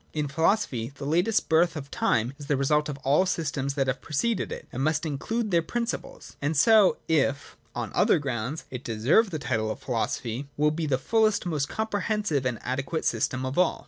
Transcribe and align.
In 0.13 0.27
philosophy 0.27 0.91
I 0.95 0.97
the 0.97 1.05
latest 1.05 1.47
birth 1.47 1.75
of 1.75 1.91
time 1.91 2.33
is 2.39 2.47
the 2.47 2.57
result 2.57 2.89
of 2.89 2.97
all 3.03 3.19
the 3.19 3.27
systems 3.27 3.75
that 3.75 3.85
have 3.85 4.01
preceded 4.01 4.51
it, 4.51 4.67
and 4.71 4.83
must 4.83 5.05
include 5.05 5.51
their 5.51 5.61
principles; 5.61 6.37
and 6.41 6.57
so, 6.57 6.97
if, 7.07 7.55
on 7.75 7.91
other 7.93 8.17
grounds, 8.17 8.65
it 8.71 8.83
deserve 8.83 9.29
the 9.29 9.37
title 9.37 9.69
of 9.69 9.77
philo 9.79 10.07
sophy, 10.07 10.47
will 10.57 10.71
be 10.71 10.87
the 10.87 10.97
fullest, 10.97 11.45
most 11.45 11.69
comprehensive, 11.69 12.47
and 12.47 12.55
most 12.55 12.65
adequate 12.67 13.05
system 13.05 13.45
of 13.45 13.59
all. 13.59 13.79